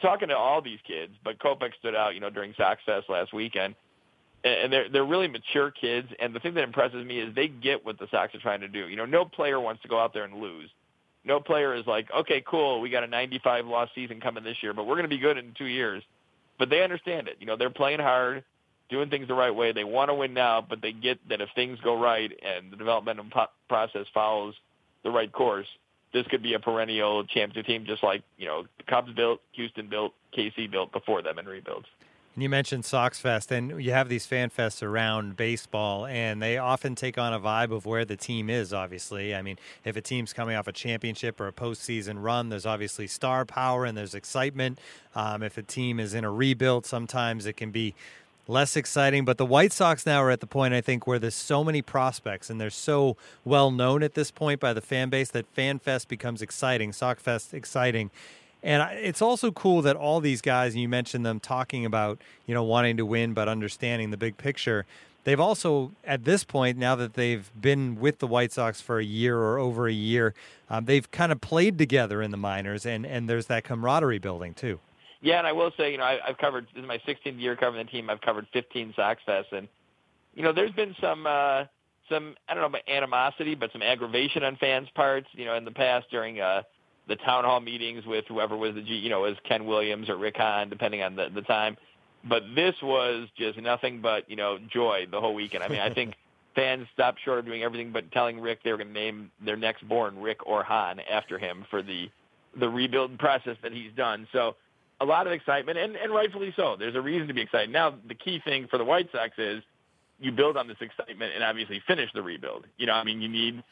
talking 0.00 0.28
to 0.28 0.36
all 0.36 0.62
these 0.62 0.78
kids, 0.86 1.12
but 1.24 1.38
Kopech 1.38 1.72
stood 1.78 1.94
out, 1.94 2.14
you 2.14 2.20
know, 2.20 2.30
during 2.30 2.54
Sox 2.56 2.80
Fest 2.84 3.06
last 3.08 3.32
weekend, 3.32 3.74
and 4.44 4.72
they're 4.72 4.88
they're 4.88 5.04
really 5.04 5.28
mature 5.28 5.70
kids. 5.70 6.08
And 6.18 6.34
the 6.34 6.40
thing 6.40 6.54
that 6.54 6.64
impresses 6.64 7.04
me 7.04 7.20
is 7.20 7.34
they 7.34 7.48
get 7.48 7.84
what 7.84 7.98
the 7.98 8.08
Sox 8.10 8.34
are 8.34 8.40
trying 8.40 8.60
to 8.60 8.68
do. 8.68 8.88
You 8.88 8.96
know, 8.96 9.06
no 9.06 9.24
player 9.24 9.60
wants 9.60 9.82
to 9.82 9.88
go 9.88 9.98
out 9.98 10.12
there 10.12 10.24
and 10.24 10.40
lose. 10.40 10.70
No 11.24 11.40
player 11.40 11.74
is 11.74 11.86
like, 11.86 12.08
okay, 12.16 12.42
cool, 12.46 12.80
we 12.80 12.90
got 12.90 13.04
a 13.04 13.06
95 13.06 13.66
loss 13.66 13.88
season 13.94 14.20
coming 14.20 14.42
this 14.42 14.56
year, 14.62 14.72
but 14.72 14.86
we're 14.86 14.94
going 14.94 15.04
to 15.04 15.08
be 15.08 15.18
good 15.18 15.36
in 15.36 15.52
two 15.56 15.66
years. 15.66 16.02
But 16.58 16.70
they 16.70 16.82
understand 16.82 17.28
it. 17.28 17.36
You 17.40 17.46
know, 17.46 17.56
they're 17.56 17.70
playing 17.70 18.00
hard 18.00 18.44
doing 18.90 19.08
things 19.08 19.28
the 19.28 19.34
right 19.34 19.54
way. 19.54 19.72
They 19.72 19.84
want 19.84 20.10
to 20.10 20.14
win 20.14 20.34
now, 20.34 20.64
but 20.66 20.82
they 20.82 20.92
get 20.92 21.18
that 21.28 21.40
if 21.40 21.48
things 21.54 21.78
go 21.82 21.98
right 21.98 22.30
and 22.42 22.72
the 22.72 22.76
developmental 22.76 23.26
process 23.68 24.06
follows 24.12 24.54
the 25.02 25.10
right 25.10 25.32
course, 25.32 25.66
this 26.12 26.26
could 26.26 26.42
be 26.42 26.54
a 26.54 26.58
perennial 26.58 27.24
championship 27.24 27.66
team, 27.66 27.84
just 27.86 28.02
like 28.02 28.22
you 28.36 28.46
know 28.46 28.64
the 28.78 28.84
Cubs 28.84 29.12
built, 29.12 29.40
Houston 29.52 29.88
built, 29.88 30.12
KC 30.36 30.70
built 30.70 30.92
before 30.92 31.22
them 31.22 31.38
in 31.38 31.46
rebuilds. 31.46 31.86
And 32.34 32.44
you 32.44 32.48
mentioned 32.48 32.84
Sox 32.84 33.18
Fest, 33.18 33.50
and 33.50 33.82
you 33.82 33.90
have 33.90 34.08
these 34.08 34.24
fan 34.24 34.50
fests 34.50 34.84
around 34.84 35.36
baseball, 35.36 36.06
and 36.06 36.40
they 36.40 36.58
often 36.58 36.94
take 36.94 37.18
on 37.18 37.32
a 37.32 37.40
vibe 37.40 37.72
of 37.72 37.86
where 37.86 38.04
the 38.04 38.16
team 38.16 38.48
is, 38.48 38.72
obviously. 38.72 39.34
I 39.34 39.42
mean, 39.42 39.58
if 39.84 39.96
a 39.96 40.00
team's 40.00 40.32
coming 40.32 40.54
off 40.54 40.68
a 40.68 40.72
championship 40.72 41.40
or 41.40 41.48
a 41.48 41.52
postseason 41.52 42.22
run, 42.22 42.48
there's 42.48 42.66
obviously 42.66 43.08
star 43.08 43.44
power 43.44 43.84
and 43.84 43.98
there's 43.98 44.14
excitement. 44.14 44.78
Um, 45.16 45.42
if 45.42 45.58
a 45.58 45.62
team 45.62 45.98
is 45.98 46.14
in 46.14 46.24
a 46.24 46.30
rebuild, 46.30 46.86
sometimes 46.86 47.46
it 47.46 47.56
can 47.56 47.72
be 47.72 47.96
less 48.46 48.76
exciting. 48.76 49.24
But 49.24 49.38
the 49.38 49.46
White 49.46 49.72
Sox 49.72 50.06
now 50.06 50.22
are 50.22 50.30
at 50.30 50.40
the 50.40 50.46
point, 50.46 50.72
I 50.72 50.80
think, 50.80 51.06
where 51.06 51.18
there's 51.18 51.34
so 51.34 51.64
many 51.64 51.82
prospects 51.82 52.48
and 52.48 52.60
they're 52.60 52.70
so 52.70 53.16
well 53.44 53.70
known 53.70 54.02
at 54.02 54.14
this 54.14 54.30
point 54.30 54.60
by 54.60 54.72
the 54.72 54.80
fan 54.80 55.08
base 55.08 55.30
that 55.32 55.52
FanFest 55.54 56.08
becomes 56.08 56.42
exciting, 56.42 56.92
SoxFest 56.92 57.54
exciting. 57.54 58.10
And 58.62 58.82
it's 58.98 59.22
also 59.22 59.50
cool 59.50 59.82
that 59.82 59.96
all 59.96 60.20
these 60.20 60.42
guys, 60.42 60.74
and 60.74 60.82
you 60.82 60.88
mentioned 60.88 61.24
them 61.24 61.40
talking 61.40 61.84
about, 61.84 62.18
you 62.46 62.54
know, 62.54 62.62
wanting 62.62 62.96
to 62.98 63.06
win, 63.06 63.32
but 63.32 63.48
understanding 63.48 64.10
the 64.10 64.16
big 64.16 64.36
picture. 64.36 64.84
They've 65.24 65.40
also, 65.40 65.92
at 66.04 66.24
this 66.24 66.44
point, 66.44 66.78
now 66.78 66.94
that 66.96 67.14
they've 67.14 67.50
been 67.58 68.00
with 68.00 68.18
the 68.18 68.26
White 68.26 68.52
Sox 68.52 68.80
for 68.80 68.98
a 68.98 69.04
year 69.04 69.38
or 69.38 69.58
over 69.58 69.86
a 69.86 69.92
year, 69.92 70.34
um, 70.68 70.86
they've 70.86 71.10
kind 71.10 71.30
of 71.30 71.40
played 71.40 71.78
together 71.78 72.22
in 72.22 72.30
the 72.30 72.36
minors, 72.36 72.86
and, 72.86 73.04
and 73.04 73.28
there's 73.28 73.46
that 73.46 73.64
camaraderie 73.64 74.18
building 74.18 74.54
too. 74.54 74.80
Yeah, 75.20 75.38
and 75.38 75.46
I 75.46 75.52
will 75.52 75.70
say, 75.76 75.92
you 75.92 75.98
know, 75.98 76.04
I, 76.04 76.18
I've 76.26 76.38
covered 76.38 76.66
this 76.74 76.82
is 76.82 76.88
my 76.88 76.98
16th 76.98 77.38
year 77.38 77.54
covering 77.54 77.84
the 77.84 77.90
team. 77.90 78.08
I've 78.08 78.22
covered 78.22 78.46
15 78.52 78.94
Sox 78.96 79.20
Fests, 79.26 79.52
and 79.52 79.68
you 80.34 80.42
know, 80.42 80.52
there's 80.52 80.72
been 80.72 80.94
some 81.00 81.26
uh, 81.26 81.64
some 82.08 82.34
I 82.48 82.54
don't 82.54 82.62
know 82.62 82.68
about 82.68 82.88
animosity, 82.88 83.54
but 83.54 83.72
some 83.72 83.82
aggravation 83.82 84.42
on 84.42 84.56
fans' 84.56 84.88
parts. 84.94 85.28
You 85.32 85.44
know, 85.44 85.54
in 85.54 85.66
the 85.66 85.70
past 85.70 86.06
during 86.10 86.40
uh, 86.40 86.62
the 87.10 87.16
town 87.16 87.42
hall 87.42 87.60
meetings 87.60 88.06
with 88.06 88.24
whoever 88.28 88.56
was 88.56 88.76
the 88.76 88.82
G, 88.82 88.94
you 88.94 89.10
know, 89.10 89.22
was 89.22 89.36
Ken 89.42 89.66
Williams 89.66 90.08
or 90.08 90.16
Rick 90.16 90.36
Hahn, 90.36 90.70
depending 90.70 91.02
on 91.02 91.16
the 91.16 91.28
the 91.34 91.42
time. 91.42 91.76
But 92.24 92.44
this 92.54 92.76
was 92.82 93.28
just 93.36 93.58
nothing 93.58 94.00
but 94.00 94.30
you 94.30 94.36
know 94.36 94.58
joy 94.72 95.06
the 95.10 95.20
whole 95.20 95.34
weekend. 95.34 95.64
I 95.64 95.68
mean, 95.68 95.80
I 95.80 95.92
think 95.92 96.14
fans 96.54 96.86
stopped 96.94 97.18
short 97.24 97.40
of 97.40 97.44
doing 97.44 97.64
everything 97.64 97.90
but 97.90 98.12
telling 98.12 98.40
Rick 98.40 98.60
they 98.62 98.70
were 98.70 98.78
going 98.78 98.88
to 98.88 98.94
name 98.94 99.30
their 99.44 99.56
next 99.56 99.86
born 99.88 100.20
Rick 100.20 100.46
or 100.46 100.62
Hahn 100.62 101.00
after 101.00 101.36
him 101.36 101.66
for 101.68 101.82
the 101.82 102.08
the 102.58 102.68
rebuild 102.68 103.18
process 103.18 103.56
that 103.62 103.72
he's 103.72 103.92
done. 103.96 104.28
So 104.32 104.54
a 105.00 105.04
lot 105.04 105.26
of 105.26 105.32
excitement, 105.32 105.78
and, 105.78 105.96
and 105.96 106.12
rightfully 106.12 106.52
so. 106.56 106.76
There's 106.78 106.94
a 106.94 107.00
reason 107.00 107.26
to 107.26 107.34
be 107.34 107.40
excited. 107.40 107.70
Now, 107.70 107.94
the 108.06 108.14
key 108.14 108.40
thing 108.44 108.68
for 108.70 108.78
the 108.78 108.84
White 108.84 109.10
Sox 109.10 109.32
is 109.36 109.62
you 110.20 110.30
build 110.30 110.56
on 110.56 110.68
this 110.68 110.76
excitement 110.80 111.32
and 111.34 111.42
obviously 111.42 111.82
finish 111.86 112.10
the 112.12 112.22
rebuild. 112.22 112.66
You 112.76 112.86
know, 112.86 112.92
I 112.92 113.02
mean, 113.02 113.20
you 113.20 113.28
need 113.28 113.64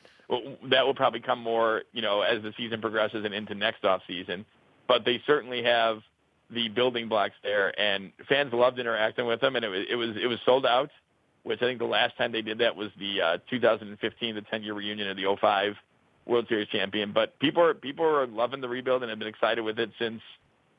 that 0.71 0.87
will 0.87 0.95
probably 0.95 1.21
come 1.21 1.41
more, 1.41 1.83
you 1.93 2.03
know, 2.03 2.23
as 2.23 2.43
the 2.43 2.53
season 2.57 2.81
progresses 2.81 3.25
and 3.25 3.35
into 3.35 3.55
next 3.55 3.85
off 3.85 4.03
season. 4.07 4.45
But 4.87 5.05
they 5.05 5.23
certainly 5.27 5.63
have 5.65 6.01
the 6.51 6.69
building 6.69 7.09
blocks 7.09 7.35
there, 7.43 7.79
and 7.79 8.13
fans 8.29 8.53
loved 8.53 8.79
interacting 8.79 9.27
with 9.27 9.41
them, 9.41 9.57
and 9.57 9.65
it 9.65 9.69
was 9.69 9.87
it 9.91 9.97
was 9.97 10.17
it 10.23 10.27
was 10.27 10.39
sold 10.45 10.67
out. 10.67 10.91
Which 11.45 11.63
I 11.63 11.67
think 11.67 11.79
the 11.79 11.87
last 11.87 12.17
time 12.19 12.33
they 12.33 12.43
did 12.43 12.59
that 12.59 12.77
was 12.77 12.91
the 12.99 13.23
uh, 13.23 13.39
2015, 13.49 14.35
the 14.35 14.43
10 14.43 14.63
year 14.63 14.75
reunion 14.75 15.09
of 15.09 15.17
the 15.17 15.37
05 15.41 15.75
World 16.27 16.47
Series 16.49 16.69
champion. 16.69 17.13
But 17.13 17.39
people 17.39 17.63
are 17.63 17.75
people 17.75 18.05
are 18.05 18.27
loving 18.27 18.61
the 18.61 18.69
rebuild 18.69 19.03
and 19.03 19.09
have 19.09 19.19
been 19.19 19.29
excited 19.29 19.63
with 19.63 19.79
it 19.79 19.91
since 19.99 20.21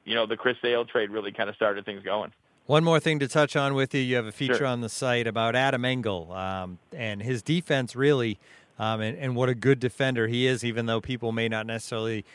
you 0.09 0.15
know, 0.15 0.25
the 0.25 0.35
Chris 0.35 0.57
Sale 0.61 0.85
trade 0.85 1.11
really 1.11 1.31
kind 1.31 1.49
of 1.49 1.55
started 1.55 1.85
things 1.85 2.03
going. 2.03 2.31
One 2.65 2.83
more 2.83 2.99
thing 2.99 3.19
to 3.19 3.27
touch 3.27 3.55
on 3.55 3.73
with 3.73 3.93
you. 3.93 4.01
You 4.01 4.15
have 4.15 4.25
a 4.25 4.31
feature 4.31 4.57
sure. 4.57 4.67
on 4.67 4.81
the 4.81 4.89
site 4.89 5.27
about 5.27 5.55
Adam 5.55 5.85
Engel 5.85 6.31
um, 6.33 6.79
and 6.95 7.21
his 7.21 7.41
defense, 7.41 7.95
really, 7.95 8.39
um, 8.79 9.01
and, 9.01 9.17
and, 9.17 9.35
what 9.35 9.49
a 9.49 9.55
good 9.55 9.79
defender 9.79 10.27
he 10.27 10.47
is, 10.47 10.63
even 10.63 10.85
though 10.85 11.01
people 11.01 11.31
may 11.31 11.49
not 11.49 11.67
necessarily 11.67 12.25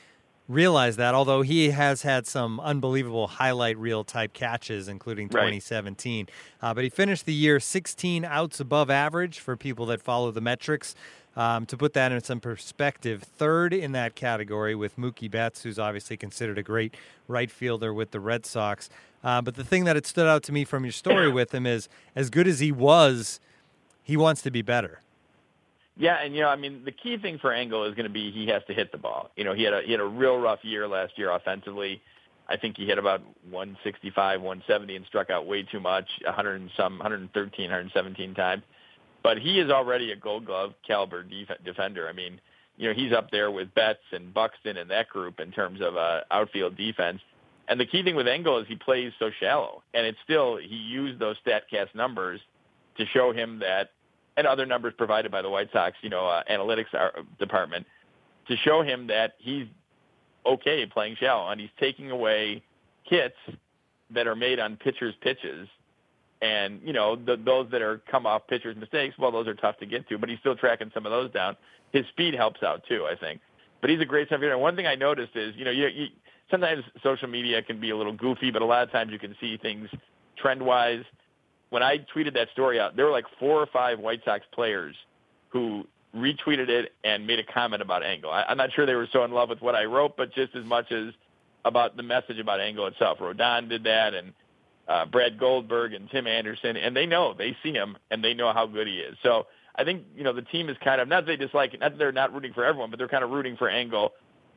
realize 0.49 0.97
that, 0.97 1.15
although 1.15 1.43
he 1.43 1.71
has 1.71 2.03
had 2.03 2.27
some 2.27 2.61
unbelievable 2.61 3.27
highlight 3.27 3.79
reel 3.79 4.05
type 4.05 4.33
catches, 4.35 4.89
including 4.89 5.29
2017. 5.29 6.27
Right. 6.63 6.69
Uh, 6.69 6.75
but 6.75 6.85
he 6.85 6.91
finished 6.91 7.25
the 7.25 7.33
year 7.33 7.59
16 7.59 8.25
outs 8.25 8.61
above 8.61 8.91
average 8.91 9.39
for 9.39 9.57
people 9.57 9.87
that 9.87 10.03
follow 10.03 10.31
the 10.31 10.41
metrics. 10.41 10.95
Um, 11.37 11.67
to 11.67 11.77
put 11.77 11.95
that 11.95 12.13
in 12.13 12.23
some 12.23 12.39
perspective, 12.39 13.25
third 13.25 13.73
in 13.75 13.91
that 13.91 14.15
category 14.15 14.77
with 14.77 14.97
Mookie 14.97 15.29
Betts, 15.29 15.65
who's 15.65 15.81
obviously 15.81 16.17
considered 16.17 16.59
a 16.59 16.63
great 16.63 16.95
right 17.27 17.51
fielder 17.51 17.93
with 17.93 18.13
the 18.13 18.21
Red 18.21 18.47
Sox. 18.47 18.89
Uh, 19.25 19.43
but 19.43 19.57
the 19.57 19.65
thing 19.65 19.83
that 19.85 19.97
had 19.97 20.07
stood 20.07 20.29
out 20.29 20.45
to 20.45 20.53
me 20.53 20.65
from 20.65 20.85
your 20.85 20.93
story 20.93 21.29
with 21.33 21.53
him 21.53 21.67
is 21.67 21.89
as 22.15 22.31
good 22.31 22.47
as 22.47 22.61
he 22.61 22.71
was, 22.71 23.41
he 24.05 24.17
wants 24.17 24.43
to 24.43 24.51
be 24.53 24.63
better. 24.63 25.01
Yeah, 25.97 26.17
and 26.17 26.35
you 26.35 26.43
know, 26.43 26.49
I 26.49 26.57
mean, 26.57 26.83
the 26.85 26.93
key 26.93 27.19
thing 27.19 27.39
for 27.39 27.53
Engel 27.53 27.85
is 27.85 27.95
going 27.95 28.07
to 28.07 28.13
be 28.13 28.33
he 28.33 28.49
has 28.49 28.63
to 28.67 28.75
hit 28.75 28.91
the 28.91 28.99
ball. 28.99 29.31
You 29.37 29.45
know, 29.45 29.55
he 29.55 29.63
had 29.63 29.75
a 29.75 29.83
he 29.83 29.93
had 29.93 30.01
a 30.01 30.07
real 30.07 30.37
rough 30.37 30.61
year 30.63 30.89
last 30.89 31.17
year 31.17 31.31
offensively. 31.31 32.03
I 32.49 32.57
think 32.57 32.77
he 32.77 32.85
hit 32.85 32.99
about 32.99 33.23
165, 33.51 34.43
170, 34.43 34.97
and 34.97 35.07
struck 35.07 35.31
out 35.31 35.47
way 35.47 35.63
too 35.63 35.81
much, 35.81 36.07
100 36.25 36.61
and 36.61 36.71
some, 36.77 36.99
113, 36.99 37.65
117 37.65 38.35
times. 38.35 38.63
But 39.23 39.39
he 39.39 39.59
is 39.61 39.71
already 39.71 40.13
a 40.13 40.17
Gold 40.17 40.45
Glove 40.45 40.75
caliber 40.87 41.23
def- 41.23 41.65
defender. 41.65 42.07
I 42.07 42.13
mean, 42.13 42.39
you 42.77 42.89
know, 42.89 42.95
he's 42.95 43.15
up 43.15 43.31
there 43.31 43.51
with 43.51 43.73
Betts 43.75 44.03
and 44.13 44.35
Buxton 44.35 44.77
and 44.77 44.91
that 44.91 45.09
group 45.09 45.41
in 45.41 45.53
terms 45.53 45.81
of 45.81 45.97
uh, 45.97 46.21
outfield 46.31 46.77
defense. 46.77 47.21
And 47.67 47.81
the 47.81 47.87
key 47.87 48.03
thing 48.03 48.15
with 48.15 48.29
Engel 48.29 48.59
is 48.59 48.67
he 48.69 48.77
plays 48.77 49.13
so 49.19 49.31
shallow, 49.41 49.83
and 49.95 50.05
it's 50.05 50.19
still 50.23 50.59
he 50.59 50.77
used 50.77 51.19
those 51.19 51.37
Statcast 51.47 51.95
numbers 51.95 52.41
to 52.99 53.07
show 53.07 53.33
him 53.33 53.61
that 53.61 53.93
and 54.37 54.47
other 54.47 54.67
numbers 54.67 54.95
provided 54.97 55.31
by 55.31 55.43
the 55.43 55.51
White 55.51 55.71
Sox, 55.73 55.97
you 56.03 56.11
know, 56.11 56.27
uh, 56.27 56.43
analytics 56.51 56.87
department, 57.39 57.87
to 58.49 58.57
show 58.57 58.83
him 58.83 59.07
that 59.07 59.35
he's 59.39 59.67
okay 60.47 60.87
playing 60.87 61.17
shallow, 61.17 61.51
and 61.51 61.61
he's 61.61 61.71
taking 61.79 62.11
away 62.11 62.63
hits 63.05 63.37
that 64.11 64.27
are 64.27 64.37
made 64.37 64.59
on 64.59 64.77
pitchers' 64.77 65.15
pitches, 65.23 65.69
and 66.43 66.81
you 66.85 66.93
know 66.93 67.17
the, 67.17 67.37
those 67.37 67.71
that 67.71 67.83
are 67.83 68.03
come 68.11 68.27
off 68.27 68.47
pitchers' 68.49 68.77
mistakes. 68.77 69.17
Well, 69.19 69.33
those 69.33 69.49
are 69.49 69.55
tough 69.55 69.79
to 69.79 69.87
get 69.87 70.09
to, 70.09 70.19
but 70.19 70.29
he's 70.29 70.39
still 70.41 70.57
tracking 70.57 70.91
some 70.93 71.07
of 71.07 71.13
those 71.13 71.31
down. 71.31 71.57
His 71.93 72.05
speed 72.09 72.35
helps 72.35 72.63
out 72.63 72.83
too, 72.89 73.07
I 73.11 73.17
think. 73.17 73.41
But 73.81 73.91
he's 73.91 74.01
a 74.01 74.07
great 74.07 74.29
center 74.29 74.57
one 74.59 74.77
thing 74.77 74.87
I 74.87 74.95
noticed 74.95 75.37
is, 75.37 75.55
you 75.57 75.65
know, 75.65 75.71
you, 75.71 75.87
you, 75.89 76.07
sometimes 76.51 76.85
social 77.03 77.29
media 77.29 77.63
can 77.63 77.81
be 77.81 77.91
a 77.91 77.97
little 77.97 78.15
goofy, 78.15 78.51
but 78.51 78.63
a 78.63 78.65
lot 78.65 78.83
of 78.83 78.91
times 78.91 79.13
you 79.13 79.19
can 79.19 79.37
see 79.41 79.57
things 79.59 79.89
trend-wise 80.37 81.05
when 81.75 81.83
I 81.83 81.99
tweeted 82.15 82.35
that 82.35 82.51
story 82.53 82.79
out, 82.79 82.95
there 82.95 83.05
were 83.05 83.11
like 83.11 83.25
four 83.41 83.61
or 83.61 83.67
five 83.67 83.99
White 83.99 84.21
Sox 84.25 84.45
players 84.53 84.95
who 85.49 85.85
retweeted 86.15 86.69
it 86.69 86.93
and 87.03 87.27
made 87.27 87.41
a 87.41 87.43
comment 87.43 87.83
about 87.83 88.05
Engel. 88.05 88.31
I, 88.31 88.45
I'm 88.45 88.57
not 88.57 88.73
sure 88.73 88.87
they 88.87 88.95
were 88.95 89.09
so 89.13 89.25
in 89.25 89.33
love 89.33 89.49
with 89.49 89.61
what 89.61 89.75
I 89.75 89.87
wrote, 89.87 90.17
but 90.17 90.33
just 90.33 90.55
as 90.55 90.65
much 90.65 90.93
as 90.93 91.13
about 91.65 91.97
the 91.97 92.05
message 92.05 92.39
about 92.39 92.61
Engel 92.61 92.87
itself. 92.87 93.19
Rodon 93.19 93.69
did 93.69 93.83
that, 93.83 94.15
and 94.15 94.33
uh, 94.87 95.05
Brad 95.07 95.37
Goldberg 95.37 95.95
and 95.95 96.09
Tim 96.11 96.29
Anderson, 96.29 96.77
and 96.77 96.95
they 96.95 97.07
know 97.07 97.35
they 97.37 97.57
see 97.65 97.73
him 97.73 97.97
and 98.09 98.23
they 98.23 98.35
know 98.35 98.53
how 98.53 98.69
good 98.69 98.87
he 98.87 98.99
is. 98.99 99.17
So 99.25 99.49
I 99.75 99.83
think 99.83 100.05
you 100.15 100.23
know 100.23 100.33
the 100.33 100.43
team 100.43 100.69
is 100.69 100.77
kind 100.85 101.01
of 101.01 101.09
not 101.09 101.27
that 101.27 101.33
they 101.33 101.45
dislike 101.45 101.75
it, 101.75 101.81
not 101.81 101.91
that 101.91 101.99
they're 101.99 102.13
not 102.13 102.33
rooting 102.33 102.53
for 102.53 102.65
everyone, 102.65 102.91
but 102.91 103.01
they're 103.01 103.09
kind 103.09 103.25
of 103.25 103.31
rooting 103.31 103.57
for 103.57 103.69
Engel. 103.69 104.13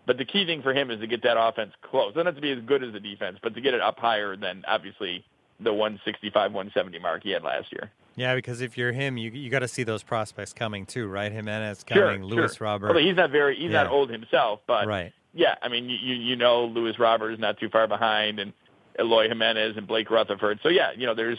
But 0.05 0.19
the 0.19 0.25
key 0.25 0.45
thing 0.45 0.61
for 0.61 0.71
him 0.71 0.91
is 0.91 0.99
to 0.99 1.07
get 1.07 1.23
that 1.23 1.35
offense 1.35 1.71
close. 1.81 2.13
Not 2.15 2.35
to 2.35 2.41
be 2.41 2.51
as 2.51 2.59
good 2.59 2.83
as 2.83 2.93
the 2.93 2.99
defense, 2.99 3.39
but 3.41 3.55
to 3.55 3.61
get 3.61 3.73
it 3.73 3.81
up 3.81 3.97
higher 3.97 4.37
than 4.37 4.63
obviously 4.67 5.25
the 5.59 5.73
165, 5.73 6.51
170 6.51 6.99
mark 6.99 7.23
he 7.23 7.31
had 7.31 7.43
last 7.43 7.71
year. 7.71 7.91
Yeah, 8.15 8.33
because 8.33 8.61
if 8.61 8.77
you're 8.77 8.91
him, 8.91 9.17
you 9.17 9.29
you 9.29 9.49
got 9.49 9.59
to 9.59 9.67
see 9.67 9.83
those 9.83 10.01
prospects 10.01 10.51
coming 10.51 10.87
too, 10.87 11.07
right? 11.07 11.31
Jimenez 11.31 11.83
coming, 11.83 12.21
sure, 12.21 12.25
Luis 12.25 12.55
sure. 12.55 12.65
Robert. 12.65 12.87
Although 12.87 12.99
he's 12.99 13.15
not 13.15 13.29
very, 13.29 13.55
he's 13.55 13.65
yeah. 13.65 13.83
not 13.83 13.91
old 13.91 14.09
himself, 14.09 14.59
but 14.65 14.87
right. 14.87 15.13
Yeah, 15.33 15.55
I 15.61 15.67
mean, 15.67 15.87
you 15.87 16.15
you 16.15 16.35
know, 16.35 16.65
Luis 16.65 16.97
Robert 16.97 17.31
is 17.31 17.39
not 17.39 17.59
too 17.59 17.69
far 17.69 17.87
behind, 17.87 18.39
and 18.39 18.53
Eloy 18.99 19.27
Jimenez 19.27 19.77
and 19.77 19.85
Blake 19.85 20.09
Rutherford. 20.09 20.59
So 20.63 20.69
yeah, 20.69 20.91
you 20.97 21.05
know, 21.05 21.13
there's 21.13 21.37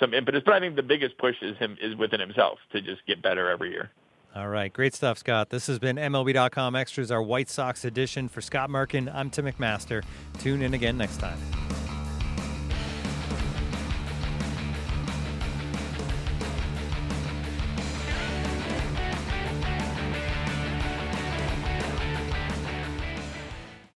some 0.00 0.12
impetus, 0.14 0.42
but 0.44 0.54
I 0.54 0.60
think 0.60 0.74
the 0.74 0.82
biggest 0.82 1.16
push 1.18 1.36
is 1.42 1.56
him 1.58 1.76
is 1.80 1.94
within 1.94 2.18
himself 2.18 2.58
to 2.72 2.80
just 2.80 3.06
get 3.06 3.22
better 3.22 3.48
every 3.48 3.70
year. 3.70 3.90
All 4.34 4.48
right, 4.48 4.70
great 4.70 4.94
stuff, 4.94 5.18
Scott. 5.18 5.48
This 5.48 5.66
has 5.68 5.78
been 5.78 5.96
MLB.com 5.96 6.76
Extras, 6.76 7.10
our 7.10 7.22
White 7.22 7.48
Sox 7.48 7.84
edition. 7.84 8.28
For 8.28 8.42
Scott 8.42 8.68
Merkin, 8.68 9.12
I'm 9.14 9.30
Tim 9.30 9.46
McMaster. 9.46 10.04
Tune 10.40 10.60
in 10.60 10.74
again 10.74 10.98
next 10.98 11.18
time. 11.18 11.38